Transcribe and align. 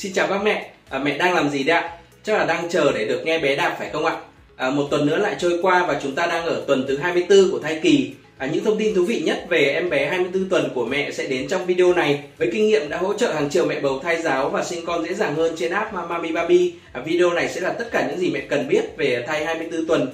Xin 0.00 0.12
chào 0.12 0.26
các 0.26 0.42
mẹ, 0.42 0.70
à, 0.88 0.98
mẹ 0.98 1.18
đang 1.18 1.34
làm 1.34 1.50
gì 1.50 1.64
đấy 1.64 1.76
ạ? 1.76 1.90
Chắc 2.22 2.38
là 2.38 2.44
đang 2.44 2.68
chờ 2.68 2.92
để 2.92 3.04
được 3.04 3.22
nghe 3.24 3.38
bé 3.38 3.56
đạp 3.56 3.76
phải 3.78 3.90
không 3.92 4.04
ạ? 4.04 4.16
À, 4.56 4.70
một 4.70 4.86
tuần 4.90 5.06
nữa 5.06 5.16
lại 5.16 5.36
trôi 5.38 5.58
qua 5.62 5.86
và 5.86 6.00
chúng 6.02 6.14
ta 6.14 6.26
đang 6.26 6.44
ở 6.44 6.64
tuần 6.66 6.84
thứ 6.88 6.96
24 6.96 7.50
của 7.50 7.58
thai 7.58 7.80
kỳ. 7.82 8.12
À, 8.38 8.48
những 8.52 8.64
thông 8.64 8.78
tin 8.78 8.94
thú 8.94 9.04
vị 9.04 9.22
nhất 9.24 9.44
về 9.48 9.64
em 9.64 9.90
bé 9.90 10.06
24 10.08 10.48
tuần 10.48 10.68
của 10.74 10.84
mẹ 10.86 11.10
sẽ 11.10 11.26
đến 11.26 11.48
trong 11.48 11.66
video 11.66 11.94
này. 11.94 12.22
Với 12.38 12.50
kinh 12.52 12.66
nghiệm 12.66 12.88
đã 12.88 12.98
hỗ 12.98 13.14
trợ 13.14 13.32
hàng 13.32 13.50
triệu 13.50 13.66
mẹ 13.66 13.80
bầu 13.80 14.00
thai 14.02 14.22
giáo 14.22 14.48
và 14.50 14.64
sinh 14.64 14.86
con 14.86 15.04
dễ 15.04 15.14
dàng 15.14 15.34
hơn 15.34 15.54
trên 15.58 15.72
app 15.72 15.94
Mamami 15.94 16.32
Baby, 16.32 16.74
à, 16.92 17.00
video 17.00 17.30
này 17.30 17.48
sẽ 17.48 17.60
là 17.60 17.72
tất 17.72 17.88
cả 17.90 18.06
những 18.08 18.18
gì 18.18 18.30
mẹ 18.30 18.40
cần 18.40 18.68
biết 18.68 18.96
về 18.96 19.24
thai 19.26 19.44
24 19.44 19.86
tuần. 19.86 20.08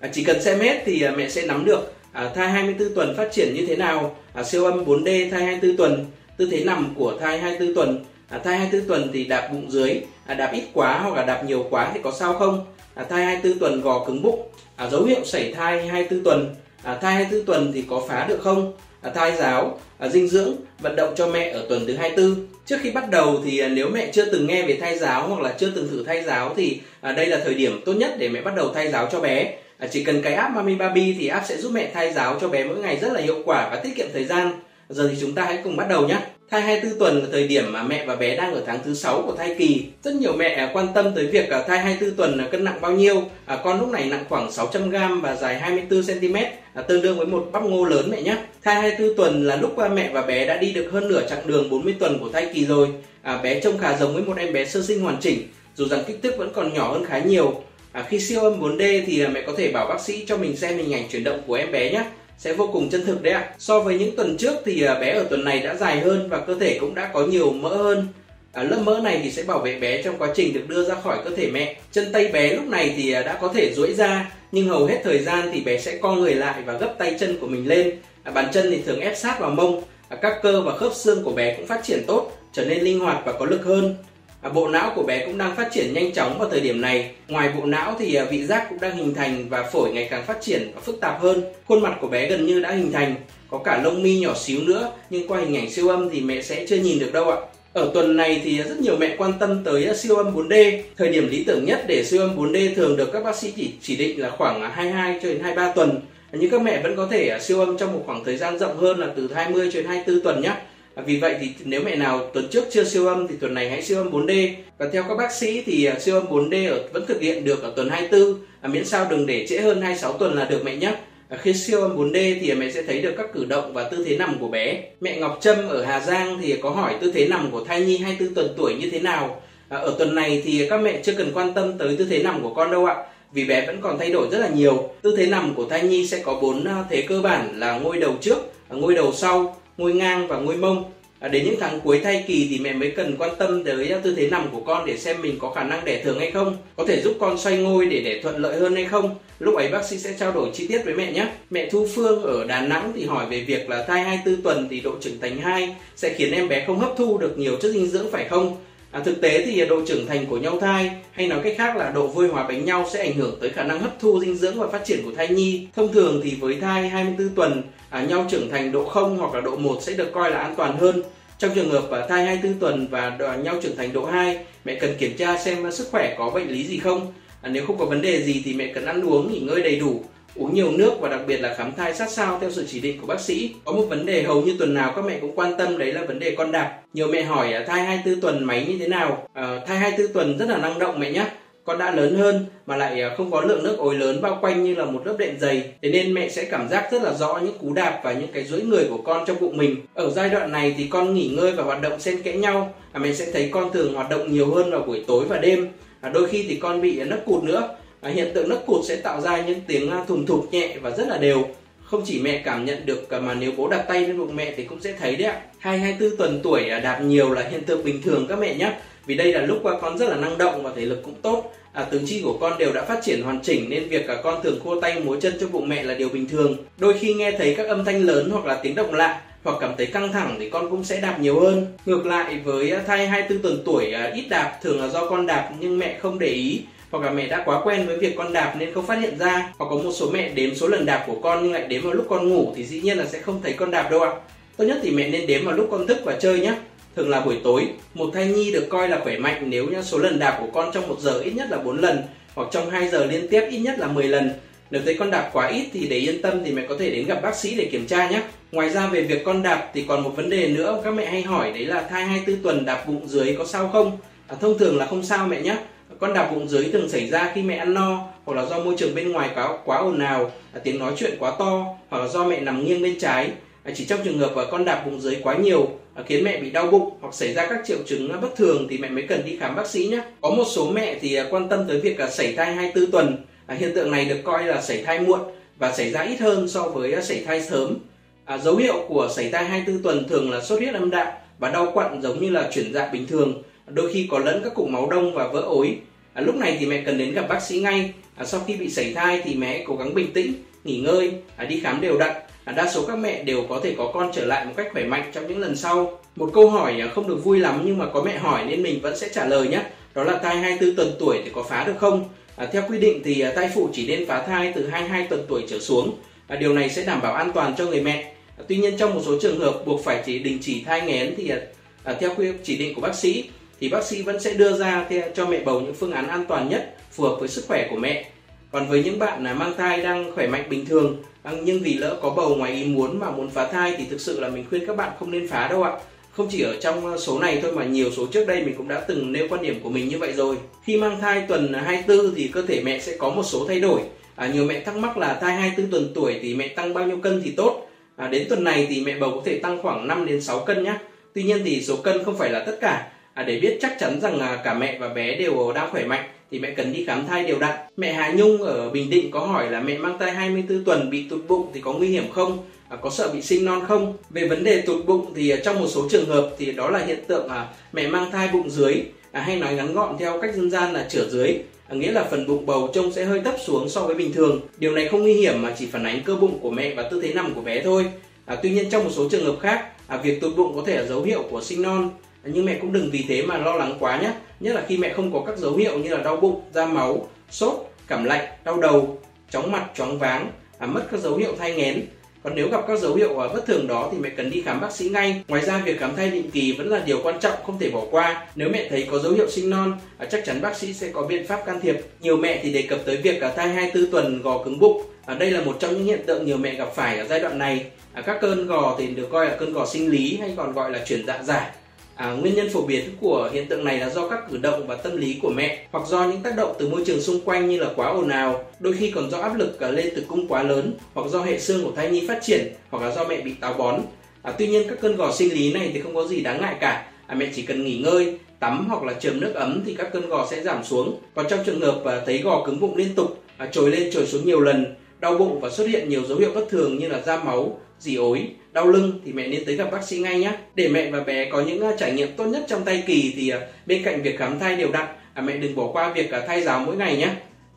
À, 0.00 0.08
chỉ 0.12 0.24
cần 0.24 0.42
xem 0.42 0.60
hết 0.60 0.82
thì 0.86 1.02
à, 1.02 1.12
mẹ 1.16 1.28
sẽ 1.28 1.46
nắm 1.46 1.64
được 1.64 1.92
à, 2.12 2.30
thai 2.34 2.48
24 2.48 2.94
tuần 2.94 3.14
phát 3.16 3.28
triển 3.32 3.54
như 3.54 3.66
thế 3.66 3.76
nào, 3.76 4.16
à, 4.34 4.42
siêu 4.42 4.64
âm 4.64 4.84
4D 4.84 5.30
thai 5.30 5.44
24 5.44 5.76
tuần, 5.76 6.06
tư 6.36 6.48
thế 6.50 6.64
nằm 6.64 6.94
của 6.94 7.18
thai 7.20 7.38
24 7.38 7.74
tuần, 7.74 8.04
à, 8.32 8.38
thai 8.38 8.58
24 8.58 8.88
tuần 8.88 9.10
thì 9.12 9.24
đạp 9.24 9.48
bụng 9.52 9.70
dưới, 9.70 10.00
à, 10.26 10.34
đạp 10.34 10.52
ít 10.52 10.64
quá 10.72 10.98
hoặc 11.02 11.14
là 11.14 11.22
đạp 11.22 11.42
nhiều 11.44 11.66
quá 11.70 11.90
thì 11.94 12.00
có 12.02 12.12
sao 12.12 12.34
không? 12.38 12.64
À, 12.94 13.04
thai 13.04 13.24
24 13.24 13.58
tuần 13.58 13.80
gò 13.80 14.04
cứng 14.06 14.22
bụng, 14.22 14.48
à, 14.76 14.88
dấu 14.88 15.04
hiệu 15.04 15.24
sảy 15.24 15.52
thai 15.52 15.86
24 15.86 16.24
tuần, 16.24 16.54
à, 16.82 16.98
thai 17.02 17.14
24 17.14 17.46
tuần 17.46 17.72
thì 17.74 17.84
có 17.90 18.02
phá 18.08 18.26
được 18.28 18.40
không? 18.42 18.72
À, 19.02 19.10
thai 19.10 19.36
giáo, 19.36 19.78
à, 19.98 20.08
dinh 20.08 20.28
dưỡng, 20.28 20.56
vận 20.80 20.96
động 20.96 21.14
cho 21.16 21.28
mẹ 21.28 21.50
ở 21.50 21.66
tuần 21.68 21.86
thứ 21.86 21.94
24. 21.94 22.46
Trước 22.66 22.76
khi 22.82 22.90
bắt 22.90 23.10
đầu 23.10 23.40
thì 23.44 23.58
à, 23.58 23.68
nếu 23.68 23.88
mẹ 23.88 24.10
chưa 24.12 24.24
từng 24.24 24.46
nghe 24.46 24.62
về 24.62 24.78
thai 24.80 24.98
giáo 24.98 25.28
hoặc 25.28 25.40
là 25.42 25.54
chưa 25.58 25.70
từng 25.74 25.88
thử 25.88 26.04
thai 26.04 26.22
giáo 26.22 26.54
thì 26.56 26.80
à, 27.00 27.12
đây 27.12 27.26
là 27.26 27.40
thời 27.44 27.54
điểm 27.54 27.80
tốt 27.84 27.92
nhất 27.92 28.14
để 28.18 28.28
mẹ 28.28 28.40
bắt 28.40 28.54
đầu 28.56 28.68
thai 28.74 28.90
giáo 28.90 29.08
cho 29.12 29.20
bé. 29.20 29.54
À, 29.78 29.88
chỉ 29.90 30.04
cần 30.04 30.22
cái 30.22 30.34
app 30.34 30.54
Mami 30.54 30.74
Baby 30.74 31.16
thì 31.18 31.28
app 31.28 31.46
sẽ 31.46 31.56
giúp 31.56 31.72
mẹ 31.72 31.90
thai 31.94 32.12
giáo 32.12 32.38
cho 32.40 32.48
bé 32.48 32.64
mỗi 32.64 32.76
ngày 32.76 32.98
rất 33.02 33.12
là 33.12 33.20
hiệu 33.20 33.42
quả 33.44 33.68
và 33.70 33.76
tiết 33.76 33.96
kiệm 33.96 34.06
thời 34.12 34.24
gian. 34.24 34.52
Giờ 34.88 35.08
thì 35.08 35.16
chúng 35.20 35.34
ta 35.34 35.44
hãy 35.44 35.58
cùng 35.64 35.76
bắt 35.76 35.88
đầu 35.88 36.08
nhé. 36.08 36.18
Thai 36.52 36.62
24 36.62 36.98
tuần 36.98 37.22
là 37.22 37.28
thời 37.32 37.48
điểm 37.48 37.72
mà 37.72 37.82
mẹ 37.82 38.04
và 38.06 38.16
bé 38.16 38.36
đang 38.36 38.54
ở 38.54 38.62
tháng 38.66 38.78
thứ 38.84 38.94
6 38.94 39.22
của 39.22 39.36
thai 39.36 39.54
kỳ. 39.58 39.86
Rất 40.04 40.14
nhiều 40.14 40.32
mẹ 40.32 40.48
à, 40.48 40.70
quan 40.72 40.88
tâm 40.94 41.14
tới 41.14 41.26
việc 41.26 41.50
à, 41.50 41.62
thai 41.68 41.78
24 41.78 42.16
tuần 42.16 42.40
cân 42.50 42.64
nặng 42.64 42.78
bao 42.80 42.92
nhiêu. 42.92 43.22
À, 43.46 43.58
con 43.64 43.80
lúc 43.80 43.90
này 43.90 44.04
nặng 44.04 44.24
khoảng 44.28 44.52
600 44.52 44.90
g 44.90 44.96
và 45.22 45.36
dài 45.36 45.58
24 45.58 46.02
cm, 46.02 46.36
à, 46.74 46.82
tương 46.82 47.02
đương 47.02 47.18
với 47.18 47.26
một 47.26 47.48
bắp 47.52 47.62
ngô 47.62 47.84
lớn 47.84 48.10
mẹ 48.10 48.22
nhé. 48.22 48.36
Thai 48.62 48.74
24 48.74 49.16
tuần 49.16 49.46
là 49.46 49.56
lúc 49.56 49.78
à, 49.78 49.88
mẹ 49.88 50.10
và 50.12 50.22
bé 50.22 50.46
đã 50.46 50.56
đi 50.56 50.72
được 50.72 50.88
hơn 50.92 51.08
nửa 51.08 51.22
chặng 51.28 51.46
đường 51.46 51.70
40 51.70 51.94
tuần 51.98 52.18
của 52.18 52.28
thai 52.28 52.50
kỳ 52.54 52.64
rồi. 52.64 52.88
À, 53.22 53.40
bé 53.42 53.60
trông 53.60 53.78
khá 53.78 53.96
giống 53.98 54.14
với 54.14 54.22
một 54.22 54.36
em 54.36 54.52
bé 54.52 54.64
sơ 54.64 54.82
sinh 54.82 55.00
hoàn 55.00 55.16
chỉnh, 55.20 55.48
dù 55.76 55.88
rằng 55.88 56.04
kích 56.06 56.18
thước 56.22 56.38
vẫn 56.38 56.50
còn 56.54 56.74
nhỏ 56.74 56.92
hơn 56.92 57.04
khá 57.04 57.18
nhiều. 57.18 57.62
À, 57.92 58.04
khi 58.08 58.20
siêu 58.20 58.40
âm 58.40 58.60
4D 58.60 59.02
thì 59.06 59.26
mẹ 59.26 59.42
có 59.46 59.52
thể 59.56 59.72
bảo 59.72 59.86
bác 59.86 60.00
sĩ 60.00 60.24
cho 60.26 60.36
mình 60.36 60.56
xem 60.56 60.76
hình 60.76 60.92
ảnh 60.92 61.08
chuyển 61.10 61.24
động 61.24 61.40
của 61.46 61.54
em 61.54 61.72
bé 61.72 61.92
nhé 61.92 62.04
sẽ 62.42 62.52
vô 62.52 62.70
cùng 62.72 62.90
chân 62.90 63.06
thực 63.06 63.22
đấy 63.22 63.34
ạ. 63.34 63.50
So 63.58 63.80
với 63.80 63.98
những 63.98 64.16
tuần 64.16 64.36
trước 64.36 64.54
thì 64.64 64.82
à, 64.82 64.94
bé 64.94 65.12
ở 65.12 65.24
tuần 65.24 65.44
này 65.44 65.58
đã 65.58 65.74
dài 65.74 66.00
hơn 66.00 66.28
và 66.28 66.38
cơ 66.38 66.54
thể 66.60 66.78
cũng 66.80 66.94
đã 66.94 67.10
có 67.12 67.26
nhiều 67.26 67.50
mỡ 67.50 67.76
hơn. 67.76 68.06
À, 68.52 68.62
lớp 68.62 68.78
mỡ 68.84 69.00
này 69.02 69.20
thì 69.22 69.30
sẽ 69.30 69.42
bảo 69.42 69.58
vệ 69.58 69.80
bé 69.80 70.02
trong 70.02 70.18
quá 70.18 70.28
trình 70.34 70.52
được 70.52 70.68
đưa 70.68 70.84
ra 70.84 70.94
khỏi 71.04 71.18
cơ 71.24 71.30
thể 71.36 71.50
mẹ. 71.50 71.76
Chân 71.92 72.12
tay 72.12 72.28
bé 72.28 72.54
lúc 72.54 72.64
này 72.66 72.94
thì 72.96 73.12
à, 73.12 73.22
đã 73.22 73.38
có 73.40 73.48
thể 73.48 73.72
duỗi 73.74 73.94
ra 73.94 74.32
nhưng 74.52 74.68
hầu 74.68 74.86
hết 74.86 75.00
thời 75.04 75.18
gian 75.18 75.50
thì 75.52 75.60
bé 75.60 75.78
sẽ 75.78 75.98
co 75.98 76.14
người 76.14 76.34
lại 76.34 76.62
và 76.66 76.72
gấp 76.72 76.94
tay 76.98 77.16
chân 77.20 77.38
của 77.40 77.46
mình 77.46 77.68
lên. 77.68 77.92
À, 78.22 78.32
bàn 78.32 78.48
chân 78.52 78.70
thì 78.70 78.82
thường 78.86 79.00
ép 79.00 79.16
sát 79.16 79.40
vào 79.40 79.50
mông. 79.50 79.82
À, 80.08 80.16
các 80.22 80.38
cơ 80.42 80.62
và 80.62 80.76
khớp 80.76 80.94
xương 80.94 81.24
của 81.24 81.32
bé 81.32 81.56
cũng 81.56 81.66
phát 81.66 81.80
triển 81.84 82.02
tốt, 82.06 82.32
trở 82.52 82.64
nên 82.64 82.84
linh 82.84 83.00
hoạt 83.00 83.22
và 83.24 83.32
có 83.32 83.44
lực 83.44 83.64
hơn. 83.64 83.94
À, 84.42 84.50
bộ 84.50 84.68
não 84.68 84.92
của 84.94 85.02
bé 85.02 85.26
cũng 85.26 85.38
đang 85.38 85.56
phát 85.56 85.68
triển 85.72 85.94
nhanh 85.94 86.12
chóng 86.12 86.38
vào 86.38 86.50
thời 86.50 86.60
điểm 86.60 86.80
này. 86.80 87.10
Ngoài 87.28 87.50
bộ 87.58 87.66
não 87.66 87.96
thì 87.98 88.14
à, 88.14 88.24
vị 88.24 88.46
giác 88.46 88.66
cũng 88.70 88.80
đang 88.80 88.96
hình 88.96 89.14
thành 89.14 89.48
và 89.48 89.62
phổi 89.62 89.90
ngày 89.90 90.08
càng 90.10 90.24
phát 90.26 90.40
triển 90.40 90.70
và 90.74 90.80
phức 90.80 91.00
tạp 91.00 91.20
hơn. 91.20 91.42
Khuôn 91.66 91.82
mặt 91.82 91.98
của 92.00 92.08
bé 92.08 92.28
gần 92.28 92.46
như 92.46 92.60
đã 92.60 92.72
hình 92.72 92.92
thành, 92.92 93.14
có 93.50 93.58
cả 93.58 93.82
lông 93.82 94.02
mi 94.02 94.18
nhỏ 94.18 94.34
xíu 94.34 94.60
nữa, 94.60 94.92
nhưng 95.10 95.28
qua 95.28 95.40
hình 95.40 95.56
ảnh 95.56 95.70
siêu 95.70 95.88
âm 95.88 96.10
thì 96.10 96.20
mẹ 96.20 96.42
sẽ 96.42 96.66
chưa 96.68 96.76
nhìn 96.76 96.98
được 96.98 97.12
đâu 97.12 97.30
ạ. 97.30 97.36
Ở 97.72 97.90
tuần 97.94 98.16
này 98.16 98.40
thì 98.44 98.60
à, 98.60 98.64
rất 98.68 98.80
nhiều 98.80 98.96
mẹ 98.96 99.16
quan 99.18 99.32
tâm 99.38 99.64
tới 99.64 99.88
siêu 99.96 100.16
âm 100.16 100.36
4D. 100.36 100.82
Thời 100.96 101.08
điểm 101.08 101.28
lý 101.28 101.44
tưởng 101.44 101.64
nhất 101.64 101.84
để 101.86 102.04
siêu 102.04 102.20
âm 102.20 102.36
4D 102.36 102.74
thường 102.74 102.96
được 102.96 103.12
các 103.12 103.24
bác 103.24 103.36
sĩ 103.36 103.52
chỉ 103.56 103.72
chỉ 103.82 103.96
định 103.96 104.20
là 104.20 104.30
khoảng 104.30 104.70
22 104.70 105.18
cho 105.22 105.28
đến 105.28 105.40
23 105.40 105.72
tuần. 105.72 106.00
Nhưng 106.32 106.50
các 106.50 106.62
mẹ 106.62 106.82
vẫn 106.82 106.96
có 106.96 107.08
thể 107.10 107.38
siêu 107.40 107.60
âm 107.60 107.78
trong 107.78 107.92
một 107.92 108.02
khoảng 108.06 108.24
thời 108.24 108.36
gian 108.36 108.58
rộng 108.58 108.76
hơn 108.76 108.98
là 108.98 109.06
từ 109.16 109.32
20 109.34 109.70
cho 109.72 109.80
đến 109.80 109.88
24 109.88 110.24
tuần 110.24 110.42
nhé. 110.42 110.52
À, 110.94 111.02
vì 111.06 111.18
vậy 111.18 111.36
thì 111.40 111.48
nếu 111.64 111.82
mẹ 111.84 111.96
nào 111.96 112.30
tuần 112.34 112.48
trước 112.50 112.64
chưa 112.70 112.84
siêu 112.84 113.06
âm 113.06 113.28
thì 113.28 113.34
tuần 113.40 113.54
này 113.54 113.70
hãy 113.70 113.82
siêu 113.82 113.98
âm 113.98 114.10
4D. 114.10 114.48
Và 114.78 114.88
theo 114.92 115.04
các 115.08 115.14
bác 115.14 115.32
sĩ 115.32 115.62
thì 115.66 115.84
à, 115.84 115.98
siêu 115.98 116.14
âm 116.14 116.26
4D 116.26 116.70
ở, 116.70 116.80
vẫn 116.92 117.06
thực 117.06 117.20
hiện 117.20 117.44
được 117.44 117.62
ở 117.62 117.72
tuần 117.76 117.88
24, 117.88 118.34
à, 118.60 118.68
miễn 118.68 118.84
sao 118.84 119.06
đừng 119.10 119.26
để 119.26 119.46
trễ 119.48 119.58
hơn 119.58 119.82
26 119.82 120.12
tuần 120.12 120.34
là 120.34 120.44
được 120.44 120.64
mẹ 120.64 120.76
nhé. 120.76 120.94
À, 121.28 121.38
khi 121.42 121.54
siêu 121.54 121.80
âm 121.80 121.96
4D 121.96 122.36
thì 122.40 122.54
mẹ 122.54 122.70
sẽ 122.70 122.82
thấy 122.82 123.02
được 123.02 123.14
các 123.16 123.26
cử 123.32 123.44
động 123.44 123.72
và 123.72 123.88
tư 123.88 124.04
thế 124.06 124.16
nằm 124.16 124.38
của 124.40 124.48
bé. 124.48 124.82
Mẹ 125.00 125.18
Ngọc 125.18 125.38
Trâm 125.40 125.68
ở 125.68 125.84
Hà 125.84 126.00
Giang 126.00 126.38
thì 126.42 126.56
có 126.62 126.70
hỏi 126.70 126.94
tư 127.00 127.12
thế 127.14 127.28
nằm 127.28 127.50
của 127.50 127.64
thai 127.64 127.80
nhi 127.80 127.98
24 127.98 128.34
tuần 128.34 128.54
tuổi 128.56 128.74
như 128.74 128.90
thế 128.90 129.00
nào. 129.00 129.42
À, 129.68 129.78
ở 129.78 129.94
tuần 129.98 130.14
này 130.14 130.42
thì 130.44 130.66
các 130.70 130.80
mẹ 130.80 131.00
chưa 131.02 131.14
cần 131.14 131.30
quan 131.34 131.54
tâm 131.54 131.78
tới 131.78 131.96
tư 131.96 132.06
thế 132.10 132.22
nằm 132.22 132.42
của 132.42 132.54
con 132.54 132.70
đâu 132.70 132.86
ạ 132.86 132.96
vì 133.32 133.44
bé 133.44 133.66
vẫn 133.66 133.80
còn 133.80 133.98
thay 133.98 134.10
đổi 134.10 134.28
rất 134.32 134.38
là 134.38 134.48
nhiều. 134.48 134.90
Tư 135.02 135.14
thế 135.16 135.26
nằm 135.26 135.54
của 135.54 135.64
thai 135.64 135.82
nhi 135.82 136.06
sẽ 136.06 136.18
có 136.18 136.38
bốn 136.42 136.64
à, 136.64 136.84
thế 136.90 137.02
cơ 137.08 137.20
bản 137.20 137.60
là 137.60 137.78
ngôi 137.78 137.98
đầu 137.98 138.14
trước, 138.20 138.38
ngôi 138.68 138.94
đầu 138.94 139.12
sau, 139.12 139.56
ngôi 139.76 139.92
ngang 139.92 140.28
và 140.28 140.36
ngôi 140.36 140.56
mông. 140.56 140.84
À, 141.22 141.28
đến 141.28 141.44
những 141.44 141.56
tháng 141.60 141.80
cuối 141.80 142.00
thai 142.04 142.24
kỳ 142.26 142.48
thì 142.50 142.58
mẹ 142.58 142.72
mới 142.72 142.90
cần 142.90 143.16
quan 143.18 143.30
tâm 143.38 143.64
tới 143.64 143.88
à, 143.88 143.98
tư 144.02 144.14
thế 144.16 144.30
nằm 144.30 144.48
của 144.52 144.60
con 144.60 144.86
để 144.86 144.96
xem 144.96 145.22
mình 145.22 145.38
có 145.38 145.50
khả 145.50 145.64
năng 145.64 145.84
đẻ 145.84 146.02
thường 146.04 146.18
hay 146.18 146.30
không, 146.30 146.56
có 146.76 146.84
thể 146.88 147.02
giúp 147.02 147.16
con 147.20 147.38
xoay 147.38 147.56
ngôi 147.56 147.86
để 147.86 148.00
đẻ 148.00 148.20
thuận 148.22 148.36
lợi 148.36 148.56
hơn 148.56 148.74
hay 148.74 148.84
không. 148.84 149.14
Lúc 149.38 149.56
ấy 149.56 149.68
bác 149.68 149.84
sĩ 149.84 149.98
sẽ 149.98 150.14
trao 150.18 150.32
đổi 150.32 150.50
chi 150.54 150.66
tiết 150.66 150.84
với 150.84 150.94
mẹ 150.94 151.12
nhé. 151.12 151.26
Mẹ 151.50 151.68
Thu 151.70 151.86
Phương 151.94 152.22
ở 152.22 152.44
Đà 152.44 152.60
Nẵng 152.60 152.92
thì 152.96 153.04
hỏi 153.04 153.26
về 153.30 153.40
việc 153.40 153.68
là 153.68 153.84
thai 153.84 154.02
24 154.02 154.42
tuần 154.42 154.68
thì 154.70 154.80
độ 154.80 154.92
trưởng 155.00 155.20
thành 155.20 155.38
2 155.38 155.76
sẽ 155.96 156.14
khiến 156.14 156.32
em 156.32 156.48
bé 156.48 156.64
không 156.66 156.78
hấp 156.78 156.92
thu 156.96 157.18
được 157.18 157.38
nhiều 157.38 157.56
chất 157.56 157.72
dinh 157.72 157.86
dưỡng 157.86 158.10
phải 158.10 158.24
không? 158.28 158.56
À, 158.90 159.00
thực 159.00 159.20
tế 159.20 159.46
thì 159.46 159.66
độ 159.66 159.80
trưởng 159.86 160.06
thành 160.06 160.26
của 160.26 160.36
nhau 160.36 160.58
thai 160.60 160.90
hay 161.12 161.26
nói 161.26 161.40
cách 161.44 161.54
khác 161.58 161.76
là 161.76 161.90
độ 161.90 162.06
vôi 162.06 162.28
hóa 162.28 162.48
bánh 162.48 162.64
nhau 162.64 162.86
sẽ 162.92 163.00
ảnh 163.00 163.14
hưởng 163.14 163.38
tới 163.40 163.50
khả 163.50 163.64
năng 163.64 163.80
hấp 163.80 164.00
thu 164.00 164.20
dinh 164.20 164.36
dưỡng 164.36 164.58
và 164.58 164.68
phát 164.68 164.84
triển 164.84 165.02
của 165.04 165.12
thai 165.16 165.28
nhi. 165.28 165.66
Thông 165.76 165.92
thường 165.92 166.20
thì 166.24 166.34
với 166.40 166.54
thai 166.60 166.88
24 166.88 167.34
tuần, 167.34 167.62
à, 167.92 168.02
nhau 168.02 168.24
trưởng 168.28 168.50
thành 168.50 168.72
độ 168.72 168.84
0 168.84 169.16
hoặc 169.18 169.34
là 169.34 169.40
độ 169.40 169.56
1 169.56 169.78
sẽ 169.80 169.92
được 169.92 170.12
coi 170.12 170.30
là 170.30 170.38
an 170.38 170.54
toàn 170.56 170.76
hơn. 170.76 171.02
Trong 171.38 171.50
trường 171.54 171.70
hợp 171.70 171.90
à, 171.90 172.06
thai 172.08 172.24
24 172.24 172.60
tuần 172.60 172.86
và 172.90 173.18
nhau 173.42 173.54
trưởng 173.62 173.76
thành 173.76 173.92
độ 173.92 174.04
2, 174.04 174.38
mẹ 174.64 174.74
cần 174.74 174.94
kiểm 174.98 175.16
tra 175.16 175.38
xem 175.38 175.72
sức 175.72 175.88
khỏe 175.90 176.14
có 176.18 176.30
bệnh 176.30 176.48
lý 176.48 176.66
gì 176.66 176.78
không. 176.78 177.12
À, 177.42 177.50
nếu 177.52 177.66
không 177.66 177.78
có 177.78 177.84
vấn 177.84 178.02
đề 178.02 178.22
gì 178.22 178.42
thì 178.44 178.54
mẹ 178.54 178.72
cần 178.74 178.86
ăn 178.86 179.02
uống 179.02 179.32
nghỉ 179.32 179.40
ngơi 179.40 179.62
đầy 179.62 179.76
đủ 179.76 180.04
uống 180.34 180.54
nhiều 180.54 180.70
nước 180.70 180.92
và 181.00 181.08
đặc 181.08 181.20
biệt 181.26 181.36
là 181.36 181.54
khám 181.54 181.72
thai 181.76 181.94
sát 181.94 182.10
sao 182.10 182.38
theo 182.40 182.50
sự 182.50 182.66
chỉ 182.68 182.80
định 182.80 183.00
của 183.00 183.06
bác 183.06 183.20
sĩ. 183.20 183.54
Có 183.64 183.72
một 183.72 183.86
vấn 183.88 184.06
đề 184.06 184.22
hầu 184.22 184.42
như 184.42 184.56
tuần 184.58 184.74
nào 184.74 184.92
các 184.96 185.04
mẹ 185.04 185.18
cũng 185.20 185.36
quan 185.36 185.56
tâm 185.58 185.78
đấy 185.78 185.92
là 185.92 186.04
vấn 186.04 186.18
đề 186.18 186.34
con 186.38 186.52
đạp. 186.52 186.80
Nhiều 186.92 187.08
mẹ 187.08 187.22
hỏi 187.22 187.52
à, 187.52 187.64
thai 187.66 187.84
24 187.84 188.20
tuần 188.20 188.44
máy 188.44 188.66
như 188.68 188.78
thế 188.78 188.88
nào? 188.88 189.28
À, 189.32 189.60
thai 189.66 189.78
24 189.78 190.14
tuần 190.14 190.38
rất 190.38 190.48
là 190.48 190.58
năng 190.58 190.78
động 190.78 191.00
mẹ 191.00 191.10
nhé. 191.10 191.26
Con 191.64 191.78
đã 191.78 191.90
lớn 191.90 192.16
hơn 192.16 192.46
mà 192.66 192.76
lại 192.76 193.02
à, 193.02 193.14
không 193.16 193.30
có 193.30 193.40
lượng 193.40 193.64
nước 193.64 193.76
ối 193.78 193.94
lớn 193.94 194.22
bao 194.22 194.38
quanh 194.40 194.64
như 194.64 194.74
là 194.74 194.84
một 194.84 195.06
lớp 195.06 195.16
đệm 195.18 195.38
dày. 195.38 195.74
Thế 195.82 195.90
nên 195.90 196.14
mẹ 196.14 196.28
sẽ 196.28 196.44
cảm 196.44 196.68
giác 196.68 196.92
rất 196.92 197.02
là 197.02 197.14
rõ 197.14 197.40
những 197.44 197.58
cú 197.58 197.72
đạp 197.72 198.00
và 198.04 198.12
những 198.12 198.32
cái 198.32 198.44
duỗi 198.44 198.62
người 198.62 198.86
của 198.90 198.98
con 198.98 199.24
trong 199.26 199.36
bụng 199.40 199.56
mình. 199.56 199.76
Ở 199.94 200.10
giai 200.10 200.28
đoạn 200.28 200.52
này 200.52 200.74
thì 200.78 200.86
con 200.86 201.14
nghỉ 201.14 201.28
ngơi 201.28 201.52
và 201.52 201.62
hoạt 201.62 201.82
động 201.82 202.00
xen 202.00 202.22
kẽ 202.22 202.32
nhau. 202.32 202.74
À, 202.92 202.98
mẹ 202.98 203.12
sẽ 203.12 203.30
thấy 203.32 203.48
con 203.52 203.72
thường 203.72 203.94
hoạt 203.94 204.10
động 204.10 204.32
nhiều 204.32 204.54
hơn 204.54 204.70
vào 204.70 204.80
buổi 204.80 205.04
tối 205.06 205.24
và 205.28 205.38
đêm. 205.38 205.68
À, 206.00 206.10
đôi 206.14 206.28
khi 206.28 206.46
thì 206.48 206.56
con 206.56 206.80
bị 206.80 207.04
nấc 207.04 207.24
cụt 207.24 207.42
nữa 207.42 207.76
à, 208.02 208.10
hiện 208.10 208.34
tượng 208.34 208.48
nấc 208.48 208.66
cụt 208.66 208.84
sẽ 208.84 208.96
tạo 208.96 209.20
ra 209.20 209.42
những 209.46 209.60
tiếng 209.66 209.90
à, 209.90 210.04
thùng 210.08 210.26
thụp 210.26 210.48
nhẹ 210.52 210.76
và 210.82 210.90
rất 210.90 211.08
là 211.08 211.18
đều 211.18 211.44
không 211.92 212.02
chỉ 212.06 212.18
mẹ 212.18 212.42
cảm 212.44 212.64
nhận 212.64 212.86
được 212.86 213.10
à, 213.10 213.20
mà 213.20 213.34
nếu 213.34 213.52
bố 213.56 213.68
đặt 213.68 213.84
tay 213.88 214.00
lên 214.00 214.18
bụng 214.18 214.36
mẹ 214.36 214.52
thì 214.56 214.64
cũng 214.64 214.80
sẽ 214.80 214.92
thấy 215.00 215.16
đấy 215.16 215.28
ạ. 215.28 215.40
224 215.58 216.16
tuần 216.16 216.40
tuổi 216.42 216.68
à, 216.68 216.80
đạp 216.80 217.00
nhiều 217.00 217.32
là 217.32 217.42
hiện 217.42 217.64
tượng 217.64 217.84
bình 217.84 218.02
thường 218.02 218.26
các 218.28 218.38
mẹ 218.38 218.54
nhé. 218.54 218.72
Vì 219.06 219.14
đây 219.14 219.32
là 219.32 219.40
lúc 219.40 219.64
à, 219.64 219.72
con 219.80 219.98
rất 219.98 220.08
là 220.08 220.16
năng 220.16 220.38
động 220.38 220.62
và 220.62 220.70
thể 220.76 220.82
lực 220.82 221.02
cũng 221.02 221.14
tốt. 221.22 221.52
À, 221.72 221.84
tứ 221.84 222.00
chi 222.06 222.20
của 222.24 222.38
con 222.40 222.58
đều 222.58 222.72
đã 222.72 222.84
phát 222.84 222.98
triển 223.02 223.22
hoàn 223.22 223.40
chỉnh 223.42 223.70
nên 223.70 223.88
việc 223.88 224.06
cả 224.06 224.20
con 224.22 224.42
thường 224.42 224.60
khô 224.64 224.80
tay 224.80 225.00
múa 225.00 225.16
chân 225.20 225.34
cho 225.40 225.46
bụng 225.48 225.68
mẹ 225.68 225.82
là 225.82 225.94
điều 225.94 226.08
bình 226.08 226.28
thường. 226.28 226.56
Đôi 226.78 226.98
khi 226.98 227.14
nghe 227.14 227.32
thấy 227.32 227.54
các 227.54 227.68
âm 227.68 227.84
thanh 227.84 228.02
lớn 228.02 228.30
hoặc 228.32 228.44
là 228.44 228.60
tiếng 228.62 228.74
động 228.74 228.94
lạ 228.94 229.20
hoặc 229.44 229.56
cảm 229.60 229.72
thấy 229.76 229.86
căng 229.86 230.12
thẳng 230.12 230.36
thì 230.38 230.50
con 230.50 230.70
cũng 230.70 230.84
sẽ 230.84 231.00
đạp 231.00 231.20
nhiều 231.20 231.40
hơn. 231.40 231.66
Ngược 231.86 232.06
lại 232.06 232.38
với 232.44 232.72
thai 232.86 233.06
24 233.06 233.42
tuần 233.42 233.62
tuổi 233.64 233.94
ít 234.14 234.24
đạp 234.28 234.58
thường 234.62 234.80
là 234.80 234.88
do 234.88 235.06
con 235.06 235.26
đạp 235.26 235.50
nhưng 235.60 235.78
mẹ 235.78 235.98
không 236.02 236.18
để 236.18 236.28
ý 236.28 236.60
hoặc 236.92 237.04
là 237.04 237.10
mẹ 237.10 237.28
đã 237.28 237.42
quá 237.44 237.60
quen 237.64 237.86
với 237.86 237.98
việc 237.98 238.14
con 238.16 238.32
đạp 238.32 238.54
nên 238.58 238.74
không 238.74 238.86
phát 238.86 238.98
hiện 238.98 239.18
ra. 239.18 239.52
Hoặc 239.58 239.66
có 239.70 239.76
một 239.76 239.92
số 239.92 240.10
mẹ 240.10 240.28
đếm 240.28 240.54
số 240.54 240.68
lần 240.68 240.86
đạp 240.86 241.04
của 241.06 241.16
con 241.22 241.42
nhưng 241.42 241.52
lại 241.52 241.66
đếm 241.68 241.82
vào 241.82 241.92
lúc 241.92 242.06
con 242.08 242.28
ngủ 242.28 242.52
thì 242.56 242.64
dĩ 242.64 242.80
nhiên 242.80 242.98
là 242.98 243.06
sẽ 243.06 243.18
không 243.18 243.40
thấy 243.42 243.52
con 243.52 243.70
đạp 243.70 243.90
đâu 243.90 244.00
ạ. 244.00 244.10
Tốt 244.56 244.64
nhất 244.64 244.78
thì 244.82 244.90
mẹ 244.90 245.08
nên 245.08 245.26
đếm 245.26 245.44
vào 245.44 245.56
lúc 245.56 245.68
con 245.70 245.86
thức 245.86 245.98
và 246.04 246.16
chơi 246.20 246.40
nhé 246.40 246.54
thường 246.96 247.10
là 247.10 247.20
buổi 247.20 247.38
tối 247.44 247.68
một 247.94 248.10
thai 248.14 248.26
nhi 248.26 248.52
được 248.52 248.66
coi 248.68 248.88
là 248.88 249.00
khỏe 249.02 249.18
mạnh 249.18 249.42
nếu 249.46 249.66
như 249.66 249.82
số 249.82 249.98
lần 249.98 250.18
đạp 250.18 250.38
của 250.40 250.46
con 250.52 250.70
trong 250.74 250.88
một 250.88 250.96
giờ 251.00 251.20
ít 251.20 251.30
nhất 251.30 251.50
là 251.50 251.58
4 251.58 251.80
lần 251.80 252.02
hoặc 252.34 252.48
trong 252.52 252.70
2 252.70 252.88
giờ 252.88 253.06
liên 253.06 253.28
tiếp 253.28 253.42
ít 253.50 253.58
nhất 253.58 253.78
là 253.78 253.86
10 253.86 254.04
lần. 254.08 254.30
Nếu 254.70 254.82
thấy 254.84 254.94
con 254.98 255.10
đạp 255.10 255.30
quá 255.32 255.46
ít 255.46 255.66
thì 255.72 255.86
để 255.88 255.96
yên 255.96 256.22
tâm 256.22 256.44
thì 256.44 256.52
mẹ 256.52 256.66
có 256.68 256.76
thể 256.78 256.90
đến 256.90 257.06
gặp 257.06 257.22
bác 257.22 257.36
sĩ 257.36 257.54
để 257.54 257.68
kiểm 257.72 257.86
tra 257.86 258.10
nhé. 258.10 258.22
Ngoài 258.52 258.70
ra 258.70 258.86
về 258.86 259.02
việc 259.02 259.24
con 259.24 259.42
đạp 259.42 259.70
thì 259.74 259.84
còn 259.88 260.02
một 260.02 260.12
vấn 260.16 260.30
đề 260.30 260.48
nữa 260.48 260.80
các 260.84 260.94
mẹ 260.94 261.06
hay 261.06 261.22
hỏi 261.22 261.52
đấy 261.52 261.66
là 261.66 261.82
thai 261.82 262.04
24 262.04 262.42
tuần 262.42 262.64
đạp 262.64 262.84
bụng 262.86 263.08
dưới 263.08 263.34
có 263.38 263.44
sao 263.44 263.68
không? 263.72 263.98
À, 264.28 264.36
thông 264.40 264.58
thường 264.58 264.78
là 264.78 264.86
không 264.86 265.02
sao 265.02 265.26
mẹ 265.26 265.40
nhé 265.40 265.56
con 266.00 266.14
đạp 266.14 266.30
bụng 266.34 266.48
dưới 266.48 266.70
thường 266.72 266.88
xảy 266.88 267.08
ra 267.08 267.32
khi 267.34 267.42
mẹ 267.42 267.56
ăn 267.56 267.74
no 267.74 268.08
hoặc 268.24 268.34
là 268.34 268.46
do 268.46 268.58
môi 268.58 268.74
trường 268.78 268.94
bên 268.94 269.12
ngoài 269.12 269.30
quá 269.34 269.58
quá 269.64 269.78
ồn 269.78 269.98
ào, 269.98 270.30
tiếng 270.64 270.78
nói 270.78 270.92
chuyện 270.96 271.16
quá 271.18 271.32
to 271.38 271.64
hoặc 271.88 271.98
là 271.98 272.08
do 272.08 272.24
mẹ 272.24 272.40
nằm 272.40 272.64
nghiêng 272.64 272.82
bên 272.82 272.98
trái. 272.98 273.30
À, 273.64 273.72
chỉ 273.76 273.84
trong 273.84 274.00
trường 274.04 274.18
hợp 274.18 274.32
con 274.50 274.64
đạp 274.64 274.82
bụng 274.86 275.00
dưới 275.00 275.16
quá 275.22 275.36
nhiều 275.36 275.68
à, 275.94 276.02
khiến 276.06 276.24
mẹ 276.24 276.40
bị 276.40 276.50
đau 276.50 276.66
bụng 276.66 276.90
hoặc 277.00 277.14
xảy 277.14 277.34
ra 277.34 277.46
các 277.46 277.60
triệu 277.66 277.78
chứng 277.86 278.12
à, 278.12 278.18
bất 278.20 278.36
thường 278.36 278.66
thì 278.70 278.78
mẹ 278.78 278.88
mới 278.88 279.06
cần 279.08 279.22
đi 279.24 279.36
khám 279.36 279.56
bác 279.56 279.66
sĩ 279.66 279.86
nhé. 279.86 280.00
Có 280.20 280.30
một 280.30 280.44
số 280.50 280.70
mẹ 280.70 280.98
thì 281.00 281.18
quan 281.30 281.48
tâm 281.48 281.64
tới 281.68 281.80
việc 281.80 281.96
sảy 282.10 282.32
thai 282.36 282.54
24 282.54 282.90
tuần. 282.90 283.16
Hiện 283.48 283.74
tượng 283.74 283.90
này 283.90 284.04
được 284.04 284.18
coi 284.24 284.44
là 284.44 284.62
sảy 284.62 284.82
thai 284.84 285.00
muộn 285.00 285.20
và 285.58 285.72
xảy 285.72 285.90
ra 285.90 286.00
ít 286.00 286.20
hơn 286.20 286.48
so 286.48 286.62
với 286.62 287.02
sảy 287.02 287.22
thai 287.26 287.42
sớm. 287.42 287.78
À, 288.24 288.38
dấu 288.38 288.56
hiệu 288.56 288.84
của 288.88 289.08
sảy 289.16 289.28
thai 289.28 289.44
24 289.44 289.82
tuần 289.82 290.08
thường 290.08 290.30
là 290.30 290.40
sốt 290.40 290.58
huyết 290.58 290.74
âm 290.74 290.90
đạo 290.90 291.12
và 291.38 291.50
đau 291.50 291.70
quặn 291.74 292.02
giống 292.02 292.22
như 292.22 292.30
là 292.30 292.50
chuyển 292.52 292.72
dạ 292.72 292.88
bình 292.92 293.06
thường, 293.06 293.42
đôi 293.66 293.92
khi 293.92 294.08
có 294.10 294.18
lẫn 294.18 294.40
các 294.44 294.54
cục 294.54 294.68
máu 294.68 294.90
đông 294.90 295.14
và 295.14 295.28
vỡ 295.28 295.40
ối. 295.40 295.78
À, 296.14 296.22
lúc 296.22 296.36
này 296.36 296.56
thì 296.60 296.66
mẹ 296.66 296.82
cần 296.86 296.98
đến 296.98 297.14
gặp 297.14 297.28
bác 297.28 297.42
sĩ 297.42 297.60
ngay. 297.60 297.92
À, 298.16 298.24
sau 298.24 298.40
khi 298.46 298.56
bị 298.56 298.68
sảy 298.68 298.92
thai 298.94 299.20
thì 299.24 299.34
mẹ 299.34 299.64
cố 299.66 299.76
gắng 299.76 299.94
bình 299.94 300.12
tĩnh, 300.12 300.32
nghỉ 300.64 300.80
ngơi, 300.80 301.12
à, 301.36 301.44
đi 301.44 301.60
khám 301.60 301.80
đều 301.80 301.98
đặn 301.98 302.12
À, 302.44 302.52
đa 302.52 302.70
số 302.70 302.86
các 302.86 302.98
mẹ 302.98 303.22
đều 303.22 303.44
có 303.48 303.60
thể 303.62 303.74
có 303.78 303.90
con 303.94 304.10
trở 304.14 304.24
lại 304.24 304.44
một 304.44 304.52
cách 304.56 304.68
khỏe 304.72 304.84
mạnh 304.84 305.10
trong 305.14 305.28
những 305.28 305.38
lần 305.38 305.56
sau. 305.56 305.98
Một 306.16 306.30
câu 306.34 306.50
hỏi 306.50 306.80
à, 306.80 306.88
không 306.94 307.08
được 307.08 307.24
vui 307.24 307.38
lắm 307.38 307.62
nhưng 307.64 307.78
mà 307.78 307.86
có 307.94 308.02
mẹ 308.02 308.18
hỏi 308.18 308.44
nên 308.48 308.62
mình 308.62 308.80
vẫn 308.82 308.98
sẽ 308.98 309.08
trả 309.08 309.26
lời 309.26 309.48
nhé. 309.48 309.62
Đó 309.94 310.04
là 310.04 310.18
thai 310.18 310.36
24 310.36 310.76
tuần 310.76 310.96
tuổi 310.98 311.20
thì 311.24 311.30
có 311.34 311.42
phá 311.42 311.64
được 311.64 311.74
không? 311.78 312.08
À, 312.36 312.46
theo 312.52 312.62
quy 312.68 312.78
định 312.78 313.02
thì 313.04 313.20
à, 313.20 313.32
thai 313.36 313.50
phụ 313.54 313.68
chỉ 313.72 313.86
nên 313.86 314.06
phá 314.06 314.22
thai 314.26 314.52
từ 314.54 314.68
22 314.68 315.06
tuần 315.10 315.24
tuổi 315.28 315.44
trở 315.48 315.58
xuống. 315.58 315.96
À, 316.26 316.36
điều 316.36 316.54
này 316.54 316.70
sẽ 316.70 316.84
đảm 316.84 317.00
bảo 317.02 317.14
an 317.14 317.32
toàn 317.34 317.54
cho 317.58 317.66
người 317.66 317.80
mẹ. 317.80 318.12
À, 318.38 318.44
tuy 318.48 318.56
nhiên 318.56 318.76
trong 318.78 318.94
một 318.94 319.00
số 319.06 319.18
trường 319.22 319.38
hợp 319.38 319.62
buộc 319.66 319.84
phải 319.84 320.02
chỉ 320.06 320.18
đình 320.18 320.38
chỉ 320.42 320.64
thai 320.64 320.80
nghén 320.80 321.14
thì 321.16 321.28
à, 321.28 321.38
à, 321.84 321.94
theo 322.00 322.14
quy 322.16 322.28
chỉ 322.44 322.56
định 322.56 322.74
của 322.74 322.80
bác 322.80 322.94
sĩ 322.94 323.24
thì 323.62 323.68
bác 323.68 323.84
sĩ 323.84 324.02
vẫn 324.02 324.20
sẽ 324.20 324.34
đưa 324.34 324.58
ra 324.58 324.86
cho 325.14 325.26
mẹ 325.26 325.40
bầu 325.44 325.60
những 325.60 325.74
phương 325.74 325.92
án 325.92 326.08
an 326.08 326.24
toàn 326.28 326.48
nhất 326.48 326.74
phù 326.92 327.04
hợp 327.04 327.16
với 327.18 327.28
sức 327.28 327.44
khỏe 327.48 327.66
của 327.70 327.76
mẹ. 327.76 328.04
Còn 328.52 328.68
với 328.68 328.84
những 328.84 328.98
bạn 328.98 329.38
mang 329.38 329.52
thai 329.56 329.82
đang 329.82 330.12
khỏe 330.14 330.26
mạnh 330.26 330.44
bình 330.50 330.66
thường 330.66 331.02
nhưng 331.42 331.60
vì 331.62 331.74
lỡ 331.74 331.98
có 332.02 332.10
bầu 332.10 332.34
ngoài 332.34 332.52
ý 332.52 332.64
muốn 332.64 332.98
mà 332.98 333.10
muốn 333.10 333.30
phá 333.30 333.46
thai 333.46 333.74
thì 333.78 333.84
thực 333.90 334.00
sự 334.00 334.20
là 334.20 334.28
mình 334.28 334.44
khuyên 334.50 334.66
các 334.66 334.76
bạn 334.76 334.92
không 334.98 335.10
nên 335.10 335.28
phá 335.28 335.48
đâu 335.48 335.62
ạ. 335.62 335.72
Không 336.12 336.28
chỉ 336.30 336.42
ở 336.42 336.56
trong 336.60 336.86
ờ, 336.86 336.98
số 336.98 337.18
này 337.18 337.38
thôi 337.42 337.52
mà 337.52 337.64
nhiều 337.64 337.90
số 337.90 338.06
trước 338.06 338.26
đây 338.26 338.44
mình 338.44 338.54
cũng 338.56 338.68
đã 338.68 338.80
từng 338.80 339.12
nêu 339.12 339.26
quan 339.30 339.42
điểm 339.42 339.60
của 339.62 339.70
mình 339.70 339.88
như 339.88 339.98
vậy 339.98 340.12
rồi. 340.12 340.36
Khi 340.64 340.76
mang 340.76 341.00
thai 341.00 341.24
tuần 341.28 341.52
24 341.52 342.14
thì 342.14 342.28
cơ 342.28 342.42
thể 342.42 342.60
mẹ 342.64 342.78
sẽ 342.78 342.96
có 342.96 343.10
một 343.10 343.22
số 343.22 343.44
thay 343.48 343.60
đổi. 343.60 343.80
À, 344.16 344.26
nhiều 344.26 344.44
mẹ 344.44 344.60
thắc 344.60 344.76
mắc 344.76 344.96
là 344.96 345.14
thai 345.14 345.36
24 345.36 345.70
tuần 345.70 345.92
tuổi 345.94 346.18
thì 346.22 346.34
mẹ 346.34 346.48
tăng 346.48 346.74
bao 346.74 346.86
nhiêu 346.86 346.96
cân 346.96 347.22
thì 347.24 347.30
tốt. 347.30 347.66
À, 347.96 348.08
đến 348.08 348.26
tuần 348.28 348.44
này 348.44 348.66
thì 348.70 348.80
mẹ 348.80 348.98
bầu 348.98 349.10
có 349.10 349.22
thể 349.24 349.38
tăng 349.38 349.62
khoảng 349.62 349.88
5 349.88 350.06
đến 350.06 350.20
6 350.20 350.40
cân 350.40 350.64
nhé. 350.64 350.74
Tuy 351.14 351.22
nhiên 351.22 351.38
thì 351.44 351.62
số 351.62 351.76
cân 351.76 352.04
không 352.04 352.18
phải 352.18 352.30
là 352.30 352.44
tất 352.46 352.58
cả. 352.60 352.88
À, 353.14 353.22
để 353.22 353.40
biết 353.40 353.58
chắc 353.60 353.76
chắn 353.80 354.00
rằng 354.00 354.18
là 354.18 354.36
cả 354.44 354.54
mẹ 354.54 354.78
và 354.80 354.88
bé 354.88 355.16
đều 355.16 355.52
đang 355.54 355.70
khỏe 355.70 355.84
mạnh 355.84 356.08
thì 356.30 356.38
mẹ 356.38 356.50
cần 356.50 356.72
đi 356.72 356.84
khám 356.84 357.06
thai 357.06 357.24
đều 357.24 357.38
đặn. 357.38 357.58
Mẹ 357.76 357.92
Hà 357.92 358.12
Nhung 358.12 358.42
ở 358.42 358.70
Bình 358.70 358.90
Định 358.90 359.10
có 359.10 359.20
hỏi 359.20 359.50
là 359.50 359.60
mẹ 359.60 359.78
mang 359.78 359.98
thai 359.98 360.12
24 360.12 360.64
tuần 360.64 360.90
bị 360.90 361.08
tụt 361.08 361.20
bụng 361.28 361.46
thì 361.54 361.60
có 361.60 361.72
nguy 361.72 361.88
hiểm 361.88 362.04
không? 362.12 362.38
À, 362.68 362.76
có 362.76 362.90
sợ 362.90 363.10
bị 363.12 363.22
sinh 363.22 363.44
non 363.44 363.64
không? 363.68 363.96
Về 364.10 364.28
vấn 364.28 364.44
đề 364.44 364.60
tụt 364.60 364.86
bụng 364.86 365.12
thì 365.14 365.30
à, 365.30 365.36
trong 365.44 365.60
một 365.60 365.66
số 365.68 365.88
trường 365.90 366.06
hợp 366.06 366.30
thì 366.38 366.52
đó 366.52 366.70
là 366.70 366.78
hiện 366.78 366.98
tượng 367.06 367.28
à, 367.28 367.46
mẹ 367.72 367.86
mang 367.86 368.10
thai 368.10 368.28
bụng 368.32 368.50
dưới 368.50 368.82
à, 369.12 369.20
hay 369.20 369.36
nói 369.36 369.54
ngắn 369.54 369.74
gọn 369.74 369.98
theo 369.98 370.20
cách 370.20 370.34
dân 370.34 370.50
gian 370.50 370.72
là 370.72 370.86
chửa 370.90 371.08
dưới 371.08 371.34
à, 371.68 371.74
nghĩa 371.74 371.92
là 371.92 372.04
phần 372.10 372.26
bụng 372.26 372.46
bầu 372.46 372.70
trông 372.74 372.92
sẽ 372.92 373.04
hơi 373.04 373.20
thấp 373.20 373.34
xuống 373.46 373.68
so 373.68 373.80
với 373.80 373.94
bình 373.94 374.12
thường. 374.12 374.40
Điều 374.58 374.72
này 374.72 374.88
không 374.88 375.02
nguy 375.02 375.14
hiểm 375.14 375.42
mà 375.42 375.54
chỉ 375.58 375.66
phản 375.66 375.84
ánh 375.84 376.02
cơ 376.02 376.16
bụng 376.16 376.38
của 376.40 376.50
mẹ 376.50 376.74
và 376.74 376.82
tư 376.82 377.00
thế 377.00 377.14
nằm 377.14 377.34
của 377.34 377.40
bé 377.40 377.62
thôi. 377.62 377.84
À, 378.26 378.36
tuy 378.42 378.50
nhiên 378.50 378.70
trong 378.70 378.84
một 378.84 378.90
số 378.92 379.08
trường 379.08 379.24
hợp 379.24 379.36
khác, 379.40 379.66
à, 379.86 379.96
việc 379.96 380.20
tụt 380.20 380.36
bụng 380.36 380.52
có 380.56 380.62
thể 380.66 380.76
là 380.76 380.84
dấu 380.84 381.02
hiệu 381.02 381.22
của 381.30 381.40
sinh 381.42 381.62
non 381.62 381.90
nhưng 382.24 382.44
mẹ 382.44 382.58
cũng 382.60 382.72
đừng 382.72 382.90
vì 382.92 383.04
thế 383.08 383.22
mà 383.22 383.38
lo 383.38 383.52
lắng 383.52 383.76
quá 383.80 384.00
nhé 384.02 384.12
nhất 384.40 384.54
là 384.54 384.62
khi 384.68 384.76
mẹ 384.76 384.92
không 384.94 385.12
có 385.12 385.22
các 385.26 385.38
dấu 385.38 385.56
hiệu 385.56 385.78
như 385.78 385.96
là 385.96 386.02
đau 386.02 386.16
bụng 386.16 386.40
da 386.52 386.66
máu 386.66 387.08
sốt 387.30 387.54
cảm 387.86 388.04
lạnh 388.04 388.24
đau 388.44 388.60
đầu 388.60 388.98
chóng 389.30 389.52
mặt 389.52 389.70
chóng 389.74 389.98
váng 389.98 390.30
à, 390.58 390.66
mất 390.66 390.82
các 390.90 391.00
dấu 391.00 391.16
hiệu 391.16 391.32
thai 391.38 391.54
nghén 391.54 391.86
còn 392.22 392.34
nếu 392.34 392.48
gặp 392.48 392.60
các 392.68 392.78
dấu 392.78 392.94
hiệu 392.94 393.18
à, 393.18 393.28
bất 393.28 393.46
thường 393.46 393.66
đó 393.66 393.88
thì 393.92 393.98
mẹ 393.98 394.08
cần 394.16 394.30
đi 394.30 394.42
khám 394.42 394.60
bác 394.60 394.72
sĩ 394.72 394.88
ngay. 394.88 395.22
Ngoài 395.28 395.42
ra 395.42 395.62
việc 395.64 395.80
khám 395.80 395.96
thai 395.96 396.10
định 396.10 396.30
kỳ 396.30 396.52
vẫn 396.52 396.68
là 396.68 396.82
điều 396.86 397.00
quan 397.02 397.20
trọng 397.20 397.34
không 397.46 397.58
thể 397.58 397.70
bỏ 397.70 397.82
qua. 397.90 398.26
Nếu 398.34 398.48
mẹ 398.48 398.66
thấy 398.70 398.88
có 398.90 398.98
dấu 398.98 399.12
hiệu 399.12 399.30
sinh 399.30 399.50
non, 399.50 399.78
à, 399.98 400.06
chắc 400.10 400.24
chắn 400.24 400.40
bác 400.40 400.56
sĩ 400.56 400.72
sẽ 400.72 400.88
có 400.92 401.02
biện 401.02 401.26
pháp 401.26 401.46
can 401.46 401.60
thiệp. 401.60 401.76
Nhiều 402.00 402.16
mẹ 402.16 402.40
thì 402.42 402.52
đề 402.52 402.62
cập 402.62 402.78
tới 402.84 402.96
việc 402.96 403.20
cả 403.20 403.32
thai 403.36 403.48
24 403.48 403.90
tuần 403.90 404.22
gò 404.22 404.42
cứng 404.44 404.58
bụng. 404.58 404.82
Đây 405.18 405.30
là 405.30 405.40
một 405.40 405.56
trong 405.60 405.74
những 405.74 405.84
hiện 405.84 406.00
tượng 406.06 406.26
nhiều 406.26 406.36
mẹ 406.36 406.54
gặp 406.54 406.68
phải 406.74 406.98
ở 406.98 407.06
giai 407.08 407.20
đoạn 407.20 407.38
này. 407.38 407.66
Các 408.06 408.18
cơn 408.20 408.46
gò 408.46 408.76
thì 408.78 408.86
được 408.86 409.08
coi 409.12 409.26
là 409.26 409.36
cơn 409.36 409.52
gò 409.52 409.66
sinh 409.66 409.90
lý 409.90 410.16
hay 410.20 410.34
còn 410.36 410.52
gọi 410.52 410.70
là 410.70 410.84
chuyển 410.86 411.06
dạ 411.06 411.22
giải. 411.22 411.50
À, 411.94 412.12
nguyên 412.12 412.34
nhân 412.34 412.48
phổ 412.52 412.62
biến 412.62 412.84
của 413.00 413.30
hiện 413.32 413.48
tượng 413.48 413.64
này 413.64 413.78
là 413.78 413.90
do 413.90 414.08
các 414.08 414.20
cử 414.30 414.38
động 414.38 414.66
và 414.66 414.74
tâm 414.74 414.96
lý 414.96 415.18
của 415.22 415.30
mẹ 415.30 415.66
hoặc 415.72 415.88
do 415.88 416.04
những 416.04 416.22
tác 416.22 416.36
động 416.36 416.54
từ 416.58 416.68
môi 416.68 416.82
trường 416.86 417.00
xung 417.00 417.20
quanh 417.20 417.48
như 417.48 417.58
là 417.58 417.68
quá 417.76 417.88
ồn 417.88 418.08
ào, 418.08 418.44
đôi 418.60 418.74
khi 418.78 418.90
còn 418.90 419.10
do 419.10 419.18
áp 419.18 419.36
lực 419.36 419.62
lên 419.62 419.94
tử 419.96 420.04
cung 420.08 420.28
quá 420.28 420.42
lớn 420.42 420.74
hoặc 420.94 421.10
do 421.10 421.22
hệ 421.22 421.38
xương 421.38 421.64
của 421.64 421.72
thai 421.76 421.90
nhi 421.90 422.06
phát 422.08 422.18
triển 422.22 422.52
hoặc 422.70 422.86
là 422.86 422.94
do 422.94 423.04
mẹ 423.04 423.20
bị 423.20 423.34
táo 423.40 423.54
bón. 423.54 423.80
À, 424.22 424.32
tuy 424.38 424.46
nhiên 424.46 424.68
các 424.68 424.80
cơn 424.80 424.96
gò 424.96 425.12
sinh 425.12 425.34
lý 425.34 425.52
này 425.52 425.70
thì 425.74 425.80
không 425.80 425.94
có 425.94 426.06
gì 426.06 426.20
đáng 426.20 426.40
ngại 426.40 426.54
cả. 426.60 426.86
À, 427.06 427.14
mẹ 427.14 427.28
chỉ 427.34 427.42
cần 427.42 427.64
nghỉ 427.64 427.78
ngơi, 427.78 428.18
tắm 428.40 428.66
hoặc 428.68 428.82
là 428.82 428.92
chườm 428.92 429.20
nước 429.20 429.34
ấm 429.34 429.62
thì 429.66 429.74
các 429.74 429.92
cơn 429.92 430.08
gò 430.08 430.26
sẽ 430.30 430.42
giảm 430.42 430.64
xuống. 430.64 431.00
Còn 431.14 431.26
trong 431.28 431.40
trường 431.46 431.60
hợp 431.60 431.84
à, 431.84 432.00
thấy 432.06 432.18
gò 432.18 432.42
cứng 432.46 432.60
bụng 432.60 432.76
liên 432.76 432.94
tục, 432.94 433.22
à, 433.36 433.48
trồi 433.52 433.70
lên 433.70 433.90
trồi 433.92 434.06
xuống 434.06 434.26
nhiều 434.26 434.40
lần, 434.40 434.74
đau 435.00 435.18
bụng 435.18 435.40
và 435.40 435.50
xuất 435.50 435.68
hiện 435.68 435.88
nhiều 435.88 436.02
dấu 436.08 436.18
hiệu 436.18 436.30
bất 436.34 436.44
thường 436.50 436.78
như 436.78 436.88
là 436.88 437.00
da 437.06 437.24
máu, 437.24 437.60
dì 437.82 437.96
ối, 437.96 438.28
đau 438.52 438.68
lưng 438.68 439.00
thì 439.04 439.12
mẹ 439.12 439.28
nên 439.28 439.44
tới 439.44 439.54
gặp 439.54 439.72
bác 439.72 439.84
sĩ 439.84 439.98
ngay 439.98 440.18
nhé. 440.18 440.32
Để 440.54 440.68
mẹ 440.68 440.90
và 440.90 441.00
bé 441.00 441.30
có 441.30 441.42
những 441.42 441.66
à, 441.66 441.72
trải 441.78 441.92
nghiệm 441.92 442.16
tốt 442.16 442.24
nhất 442.24 442.44
trong 442.48 442.64
thai 442.64 442.82
kỳ 442.86 443.12
thì 443.16 443.28
à, 443.28 443.38
bên 443.66 443.82
cạnh 443.84 444.02
việc 444.02 444.18
khám 444.18 444.38
thai 444.38 444.56
đều 444.56 444.72
đặn, 444.72 444.86
à, 445.14 445.22
mẹ 445.22 445.36
đừng 445.36 445.56
bỏ 445.56 445.70
qua 445.72 445.92
việc 445.92 446.10
thai 446.26 446.42
giáo 446.42 446.62
mỗi 446.66 446.76
ngày 446.76 446.96
nhé. 446.96 447.08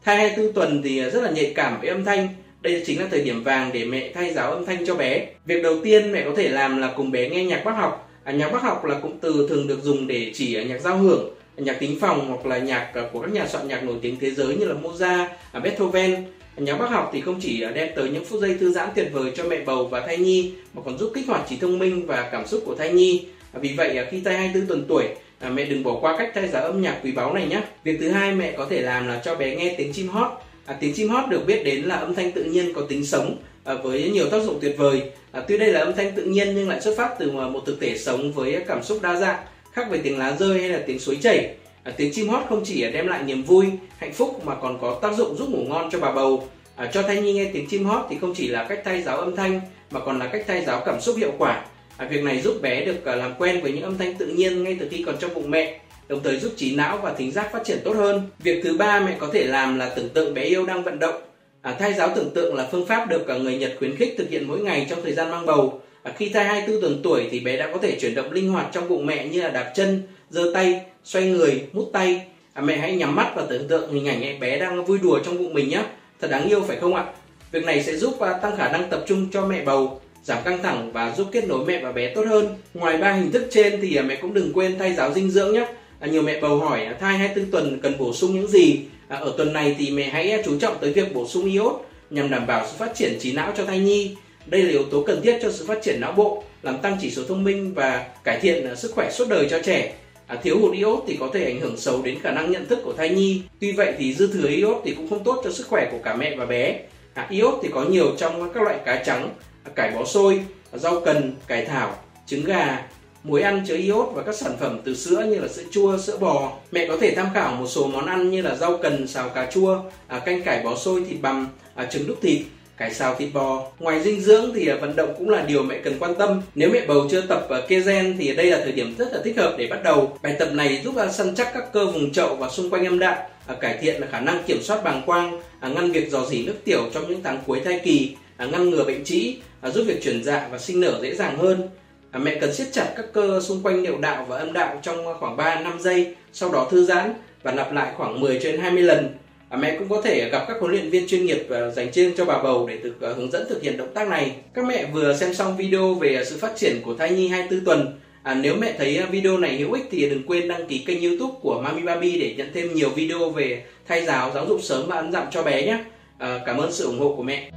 Thai 0.03 0.17
24 0.17 0.53
tuần 0.53 0.81
thì 0.83 1.01
rất 1.01 1.23
là 1.23 1.31
nhạy 1.31 1.51
cảm 1.55 1.81
với 1.81 1.89
âm 1.89 2.05
thanh. 2.05 2.27
Đây 2.61 2.83
chính 2.85 2.99
là 2.99 3.07
thời 3.11 3.21
điểm 3.21 3.43
vàng 3.43 3.69
để 3.73 3.85
mẹ 3.85 4.11
thay 4.13 4.33
giáo 4.33 4.51
âm 4.51 4.65
thanh 4.65 4.85
cho 4.85 4.95
bé. 4.95 5.27
Việc 5.45 5.63
đầu 5.63 5.79
tiên 5.83 6.11
mẹ 6.11 6.23
có 6.25 6.31
thể 6.35 6.49
làm 6.49 6.77
là 6.77 6.93
cùng 6.97 7.11
bé 7.11 7.29
nghe 7.29 7.45
nhạc 7.45 7.65
bác 7.65 7.71
học. 7.71 8.11
À, 8.23 8.31
nhạc 8.31 8.51
bác 8.51 8.61
học 8.61 8.85
là 8.85 8.99
cụm 8.99 9.11
từ 9.21 9.47
thường 9.49 9.67
được 9.67 9.83
dùng 9.83 10.07
để 10.07 10.31
chỉ 10.33 10.63
nhạc 10.63 10.81
giao 10.81 10.97
hưởng, 10.97 11.35
nhạc 11.57 11.79
tính 11.79 11.97
phòng 12.01 12.27
hoặc 12.27 12.45
là 12.45 12.57
nhạc 12.57 12.91
của 13.13 13.19
các 13.19 13.31
nhà 13.31 13.47
soạn 13.47 13.67
nhạc 13.67 13.83
nổi 13.83 13.95
tiếng 14.01 14.15
thế 14.19 14.31
giới 14.31 14.55
như 14.55 14.65
là 14.65 14.75
Mozart, 14.83 15.27
Beethoven 15.63 16.23
nhóm 16.57 16.79
bác 16.79 16.89
học 16.89 17.09
thì 17.13 17.21
không 17.21 17.39
chỉ 17.41 17.65
đem 17.75 17.89
tới 17.95 18.09
những 18.09 18.25
phút 18.25 18.41
giây 18.41 18.55
thư 18.59 18.71
giãn 18.71 18.89
tuyệt 18.95 19.09
vời 19.13 19.31
cho 19.35 19.43
mẹ 19.43 19.59
bầu 19.65 19.87
và 19.87 20.07
thai 20.07 20.17
nhi 20.17 20.53
mà 20.73 20.81
còn 20.85 20.97
giúp 20.97 21.11
kích 21.15 21.27
hoạt 21.27 21.49
trí 21.49 21.57
thông 21.57 21.79
minh 21.79 22.05
và 22.05 22.29
cảm 22.31 22.47
xúc 22.47 22.61
của 22.65 22.75
thai 22.75 22.93
nhi. 22.93 23.25
À, 23.53 23.59
vì 23.61 23.73
vậy 23.77 23.97
à, 23.97 24.05
khi 24.11 24.21
thai 24.25 24.37
24 24.37 24.67
tuần 24.67 24.85
tuổi 24.87 25.03
à, 25.39 25.49
mẹ 25.49 25.65
đừng 25.65 25.83
bỏ 25.83 25.97
qua 26.01 26.17
cách 26.17 26.31
thay 26.35 26.47
giá 26.47 26.59
âm 26.59 26.81
nhạc 26.81 26.99
quý 27.03 27.11
báu 27.11 27.33
này 27.33 27.47
nhé. 27.47 27.61
Việc 27.83 27.97
thứ 27.99 28.09
hai 28.09 28.35
mẹ 28.35 28.53
có 28.57 28.67
thể 28.69 28.81
làm 28.81 29.07
là 29.07 29.21
cho 29.25 29.35
bé 29.35 29.55
nghe 29.55 29.75
tiếng 29.77 29.93
chim 29.93 30.07
hót. 30.07 30.31
À, 30.65 30.77
tiếng 30.79 30.93
chim 30.93 31.09
hót 31.09 31.29
được 31.29 31.45
biết 31.47 31.63
đến 31.63 31.83
là 31.83 31.95
âm 31.95 32.15
thanh 32.15 32.31
tự 32.31 32.43
nhiên 32.43 32.73
có 32.73 32.81
tính 32.89 33.05
sống 33.05 33.37
à, 33.63 33.73
với 33.73 34.09
nhiều 34.09 34.29
tác 34.29 34.43
dụng 34.43 34.59
tuyệt 34.61 34.75
vời. 34.77 35.01
À, 35.31 35.41
tuy 35.47 35.57
đây 35.57 35.73
là 35.73 35.79
âm 35.79 35.93
thanh 35.93 36.11
tự 36.11 36.23
nhiên 36.23 36.55
nhưng 36.55 36.69
lại 36.69 36.81
xuất 36.81 36.97
phát 36.97 37.09
từ 37.19 37.31
một 37.31 37.61
thực 37.65 37.77
thể 37.81 37.97
sống 37.97 38.31
với 38.31 38.63
cảm 38.67 38.83
xúc 38.83 38.99
đa 39.01 39.15
dạng, 39.15 39.43
khác 39.71 39.87
với 39.89 39.99
tiếng 39.99 40.19
lá 40.19 40.35
rơi 40.39 40.59
hay 40.59 40.69
là 40.69 40.79
tiếng 40.87 40.99
suối 40.99 41.17
chảy. 41.21 41.55
À, 41.83 41.93
tiếng 41.97 42.13
chim 42.13 42.29
hót 42.29 42.43
không 42.49 42.63
chỉ 42.65 42.91
đem 42.91 43.07
lại 43.07 43.23
niềm 43.23 43.43
vui, 43.43 43.65
hạnh 43.97 44.13
phúc 44.13 44.45
mà 44.45 44.55
còn 44.55 44.79
có 44.81 44.99
tác 45.01 45.17
dụng 45.17 45.35
giúp 45.37 45.49
ngủ 45.49 45.65
ngon 45.67 45.89
cho 45.91 45.99
bà 45.99 46.11
bầu. 46.11 46.47
À, 46.75 46.89
cho 46.93 47.01
thai 47.01 47.21
nhi 47.21 47.33
nghe 47.33 47.49
tiếng 47.53 47.67
chim 47.69 47.85
hót 47.85 48.05
thì 48.09 48.17
không 48.21 48.33
chỉ 48.35 48.47
là 48.47 48.65
cách 48.69 48.81
thay 48.85 49.01
giáo 49.01 49.17
âm 49.17 49.35
thanh 49.35 49.61
mà 49.91 49.99
còn 49.99 50.19
là 50.19 50.27
cách 50.27 50.43
thay 50.47 50.65
giáo 50.65 50.83
cảm 50.85 51.01
xúc 51.01 51.15
hiệu 51.17 51.31
quả. 51.37 51.65
À, 51.97 52.07
việc 52.07 52.23
này 52.23 52.41
giúp 52.41 52.61
bé 52.61 52.85
được 52.85 53.05
à, 53.05 53.15
làm 53.15 53.33
quen 53.37 53.61
với 53.61 53.71
những 53.71 53.83
âm 53.83 53.97
thanh 53.97 54.15
tự 54.15 54.25
nhiên 54.25 54.63
ngay 54.63 54.77
từ 54.79 54.87
khi 54.91 55.03
còn 55.05 55.15
trong 55.19 55.33
bụng 55.33 55.51
mẹ, 55.51 55.79
đồng 56.07 56.23
thời 56.23 56.39
giúp 56.39 56.53
trí 56.55 56.75
não 56.75 56.97
và 56.97 57.13
thính 57.13 57.31
giác 57.31 57.51
phát 57.51 57.63
triển 57.65 57.77
tốt 57.83 57.95
hơn. 57.95 58.21
Việc 58.39 58.61
thứ 58.63 58.77
ba 58.77 58.99
mẹ 58.99 59.15
có 59.19 59.29
thể 59.33 59.43
làm 59.43 59.79
là 59.79 59.89
tưởng 59.89 60.09
tượng 60.09 60.33
bé 60.33 60.43
yêu 60.43 60.65
đang 60.65 60.83
vận 60.83 60.99
động. 60.99 61.21
À, 61.61 61.75
thai 61.79 61.93
giáo 61.93 62.09
tưởng 62.15 62.33
tượng 62.33 62.55
là 62.55 62.67
phương 62.71 62.85
pháp 62.85 63.09
được 63.09 63.27
cả 63.27 63.37
người 63.37 63.57
Nhật 63.57 63.75
khuyến 63.79 63.95
khích 63.95 64.15
thực 64.17 64.29
hiện 64.29 64.47
mỗi 64.47 64.59
ngày 64.59 64.87
trong 64.89 65.03
thời 65.03 65.13
gian 65.13 65.31
mang 65.31 65.45
bầu. 65.45 65.81
À, 66.03 66.11
khi 66.17 66.29
thai 66.29 66.45
24 66.45 66.81
tuần 66.81 66.99
tuổi 67.03 67.27
thì 67.31 67.39
bé 67.39 67.57
đã 67.57 67.69
có 67.73 67.77
thể 67.77 67.97
chuyển 67.99 68.15
động 68.15 68.31
linh 68.31 68.51
hoạt 68.51 68.69
trong 68.73 68.89
bụng 68.89 69.05
mẹ 69.05 69.27
như 69.27 69.41
là 69.41 69.49
đạp 69.49 69.71
chân, 69.75 70.03
giơ 70.29 70.51
tay, 70.53 70.81
xoay 71.03 71.25
người, 71.25 71.63
mút 71.73 71.89
tay. 71.93 72.21
À, 72.53 72.61
mẹ 72.61 72.77
hãy 72.77 72.95
nhắm 72.95 73.15
mắt 73.15 73.31
và 73.35 73.45
tưởng 73.49 73.67
tượng 73.67 73.93
hình 73.93 74.07
ảnh 74.07 74.21
em 74.21 74.39
bé 74.39 74.59
đang 74.59 74.85
vui 74.85 74.97
đùa 74.97 75.19
trong 75.25 75.37
bụng 75.37 75.53
mình 75.53 75.69
nhé. 75.69 75.83
Thật 76.21 76.27
đáng 76.31 76.49
yêu 76.49 76.63
phải 76.67 76.77
không 76.77 76.95
ạ? 76.95 77.05
Việc 77.51 77.65
này 77.65 77.83
sẽ 77.83 77.95
giúp 77.95 78.17
tăng 78.41 78.57
khả 78.57 78.71
năng 78.71 78.89
tập 78.89 79.03
trung 79.07 79.27
cho 79.31 79.45
mẹ 79.45 79.65
bầu, 79.65 80.01
giảm 80.23 80.43
căng 80.43 80.63
thẳng 80.63 80.91
và 80.91 81.13
giúp 81.17 81.27
kết 81.31 81.47
nối 81.47 81.65
mẹ 81.65 81.79
và 81.83 81.91
bé 81.91 82.13
tốt 82.15 82.25
hơn. 82.27 82.57
Ngoài 82.73 82.97
ba 82.97 83.13
hình 83.13 83.31
thức 83.31 83.47
trên 83.51 83.81
thì 83.81 83.95
à, 83.95 84.03
mẹ 84.03 84.15
cũng 84.15 84.33
đừng 84.33 84.53
quên 84.53 84.79
thay 84.79 84.93
giáo 84.93 85.13
dinh 85.13 85.31
dưỡng 85.31 85.53
nhé. 85.53 85.67
À, 85.99 86.07
nhiều 86.07 86.21
mẹ 86.21 86.39
bầu 86.41 86.57
hỏi 86.57 86.85
à, 86.85 86.95
thai 86.99 87.17
24 87.17 87.51
tuần 87.51 87.79
cần 87.79 87.97
bổ 87.97 88.13
sung 88.13 88.33
những 88.33 88.47
gì? 88.47 88.79
À, 89.07 89.17
ở 89.17 89.33
tuần 89.37 89.53
này 89.53 89.75
thì 89.79 89.91
mẹ 89.91 90.03
hãy 90.03 90.31
à, 90.31 90.41
chú 90.45 90.59
trọng 90.59 90.77
tới 90.81 90.93
việc 90.93 91.13
bổ 91.13 91.27
sung 91.27 91.45
iốt 91.45 91.73
nhằm 92.09 92.29
đảm 92.29 92.47
bảo 92.47 92.67
sự 92.67 92.73
phát 92.77 92.95
triển 92.95 93.19
trí 93.19 93.33
não 93.33 93.53
cho 93.57 93.65
thai 93.65 93.79
nhi. 93.79 94.15
Đây 94.45 94.63
là 94.63 94.69
yếu 94.69 94.83
tố 94.83 95.03
cần 95.03 95.21
thiết 95.21 95.39
cho 95.41 95.51
sự 95.51 95.65
phát 95.67 95.81
triển 95.81 96.01
não 96.01 96.11
bộ, 96.11 96.43
làm 96.63 96.77
tăng 96.77 96.97
chỉ 97.01 97.11
số 97.11 97.23
thông 97.27 97.43
minh 97.43 97.73
và 97.73 98.05
cải 98.23 98.39
thiện 98.39 98.75
sức 98.75 98.91
khỏe 98.95 99.11
suốt 99.11 99.29
đời 99.29 99.47
cho 99.49 99.59
trẻ. 99.63 99.93
À, 100.27 100.35
thiếu 100.43 100.59
hụt 100.59 100.73
iốt 100.73 101.03
thì 101.07 101.17
có 101.19 101.29
thể 101.33 101.45
ảnh 101.45 101.59
hưởng 101.59 101.77
xấu 101.77 102.01
đến 102.01 102.19
khả 102.21 102.31
năng 102.31 102.51
nhận 102.51 102.65
thức 102.65 102.79
của 102.83 102.93
thai 102.93 103.09
nhi. 103.09 103.41
Tuy 103.59 103.71
vậy 103.71 103.93
thì 103.97 104.13
dư 104.13 104.27
thừa 104.27 104.47
iốt 104.47 104.81
thì 104.85 104.93
cũng 104.93 105.09
không 105.09 105.23
tốt 105.23 105.41
cho 105.43 105.51
sức 105.51 105.67
khỏe 105.67 105.89
của 105.91 105.97
cả 106.03 106.15
mẹ 106.15 106.35
và 106.35 106.45
bé. 106.45 106.79
À, 107.13 107.27
iốt 107.29 107.53
thì 107.61 107.69
có 107.73 107.83
nhiều 107.83 108.15
trong 108.17 108.53
các 108.53 108.63
loại 108.63 108.77
cá 108.85 109.03
trắng, 109.03 109.29
à, 109.63 109.71
cải 109.75 109.91
bó 109.91 110.05
xôi, 110.05 110.43
à, 110.71 110.77
rau 110.77 111.01
cần, 111.05 111.33
cải 111.47 111.65
thảo, 111.65 111.95
trứng 112.25 112.43
gà, 112.43 112.87
muối 113.23 113.41
ăn 113.41 113.63
chứa 113.67 113.77
iốt 113.77 114.09
và 114.13 114.23
các 114.23 114.35
sản 114.35 114.51
phẩm 114.59 114.79
từ 114.85 114.95
sữa 114.95 115.25
như 115.29 115.39
là 115.39 115.47
sữa 115.47 115.63
chua, 115.71 115.97
sữa 115.97 116.17
bò. 116.17 116.53
Mẹ 116.71 116.87
có 116.87 116.97
thể 116.97 117.13
tham 117.15 117.27
khảo 117.33 117.55
một 117.55 117.67
số 117.67 117.87
món 117.87 118.05
ăn 118.05 118.31
như 118.31 118.41
là 118.41 118.55
rau 118.55 118.77
cần 118.77 119.07
xào 119.07 119.29
cà 119.29 119.51
chua, 119.51 119.81
à, 120.07 120.19
canh 120.19 120.43
cải 120.43 120.63
bó 120.63 120.75
xôi 120.75 121.03
thịt 121.09 121.21
bằm, 121.21 121.47
à, 121.75 121.85
trứng 121.85 122.07
đúc 122.07 122.17
thịt 122.21 122.41
cái 122.77 122.93
sao 122.93 123.15
thịt 123.15 123.29
bò. 123.33 123.67
Ngoài 123.79 124.03
dinh 124.03 124.21
dưỡng 124.21 124.51
thì 124.55 124.67
à, 124.67 124.75
vận 124.81 124.95
động 124.95 125.13
cũng 125.17 125.29
là 125.29 125.41
điều 125.47 125.63
mẹ 125.63 125.79
cần 125.83 125.99
quan 125.99 126.15
tâm. 126.15 126.41
Nếu 126.55 126.69
mẹ 126.73 126.85
bầu 126.87 127.07
chưa 127.11 127.21
tập 127.21 127.47
à, 127.49 127.57
Kegel 127.67 128.13
thì 128.19 128.35
đây 128.35 128.45
là 128.45 128.59
thời 128.63 128.71
điểm 128.71 128.95
rất 128.97 129.13
là 129.13 129.19
thích 129.23 129.37
hợp 129.37 129.55
để 129.57 129.67
bắt 129.67 129.83
đầu. 129.83 130.17
Bài 130.21 130.35
tập 130.39 130.49
này 130.53 130.81
giúp 130.83 130.95
à, 130.95 131.07
săn 131.07 131.35
chắc 131.35 131.53
các 131.53 131.73
cơ 131.73 131.85
vùng 131.85 132.11
chậu 132.11 132.35
và 132.35 132.49
xung 132.49 132.69
quanh 132.69 132.85
âm 132.85 132.99
đạo, 132.99 133.27
cải 133.59 133.77
thiện 133.81 134.01
khả 134.11 134.19
năng 134.19 134.43
kiểm 134.43 134.61
soát 134.61 134.83
bàng 134.83 135.01
quang, 135.05 135.41
ngăn 135.61 135.91
việc 135.91 136.11
dò 136.11 136.25
dỉ 136.25 136.45
nước 136.45 136.55
tiểu 136.63 136.81
trong 136.93 137.07
những 137.07 137.23
tháng 137.23 137.39
cuối 137.45 137.61
thai 137.65 137.81
kỳ, 137.83 138.15
ngăn 138.37 138.69
ngừa 138.69 138.83
bệnh 138.83 139.03
trĩ, 139.03 139.37
giúp 139.63 139.83
việc 139.87 140.03
chuyển 140.03 140.23
dạ 140.23 140.47
và 140.51 140.57
sinh 140.57 140.79
nở 140.79 140.99
dễ 141.01 141.15
dàng 141.15 141.37
hơn. 141.37 141.69
Mẹ 142.13 142.37
cần 142.41 142.53
siết 142.53 142.67
chặt 142.71 142.93
các 142.95 143.05
cơ 143.13 143.41
xung 143.41 143.63
quanh 143.63 143.83
niệu 143.83 143.97
đạo 143.97 144.25
và 144.29 144.37
âm 144.37 144.53
đạo 144.53 144.79
trong 144.81 145.19
khoảng 145.19 145.37
3 145.37 145.59
5 145.59 145.79
giây, 145.79 146.15
sau 146.33 146.51
đó 146.51 146.67
thư 146.71 146.85
giãn 146.85 147.13
và 147.43 147.51
lặp 147.51 147.73
lại 147.73 147.93
khoảng 147.97 148.19
10 148.19 148.39
trên 148.43 148.59
20 148.59 148.83
lần 148.83 149.17
À, 149.55 149.57
mẹ 149.57 149.75
cũng 149.79 149.89
có 149.89 150.01
thể 150.01 150.29
gặp 150.29 150.45
các 150.47 150.57
huấn 150.59 150.71
luyện 150.71 150.89
viên 150.89 151.07
chuyên 151.07 151.25
nghiệp 151.25 151.47
à, 151.49 151.69
dành 151.69 151.91
riêng 151.91 152.13
cho 152.17 152.25
bà 152.25 152.43
bầu 152.43 152.67
để 152.67 152.77
được 152.77 153.01
à, 153.01 153.09
hướng 153.15 153.31
dẫn 153.31 153.45
thực 153.49 153.61
hiện 153.61 153.77
động 153.77 153.93
tác 153.93 154.07
này. 154.07 154.31
Các 154.53 154.65
mẹ 154.65 154.85
vừa 154.93 155.17
xem 155.17 155.33
xong 155.33 155.57
video 155.57 155.93
về 155.93 156.23
sự 156.25 156.37
phát 156.37 156.55
triển 156.55 156.81
của 156.85 156.93
thai 156.93 157.09
nhi 157.09 157.27
24 157.27 157.65
tuần. 157.65 157.99
À, 158.23 158.33
nếu 158.33 158.55
mẹ 158.55 158.73
thấy 158.77 159.01
video 159.11 159.37
này 159.37 159.57
hữu 159.57 159.73
ích 159.73 159.83
thì 159.91 160.09
đừng 160.09 160.23
quên 160.27 160.47
đăng 160.47 160.67
ký 160.67 160.77
kênh 160.77 161.01
youtube 161.01 161.39
của 161.41 161.61
Mami 161.61 161.81
Baby 161.81 162.19
để 162.19 162.33
nhận 162.37 162.47
thêm 162.53 162.73
nhiều 162.73 162.89
video 162.89 163.29
về 163.29 163.63
thai 163.87 164.05
giáo, 164.05 164.31
giáo 164.33 164.45
dục 164.45 164.59
sớm 164.63 164.87
và 164.87 164.95
ăn 164.95 165.11
dặm 165.11 165.23
cho 165.31 165.43
bé 165.43 165.65
nhé. 165.65 165.77
À, 166.17 166.39
cảm 166.45 166.57
ơn 166.57 166.71
sự 166.71 166.85
ủng 166.85 166.99
hộ 166.99 167.13
của 167.17 167.23
mẹ. 167.23 167.49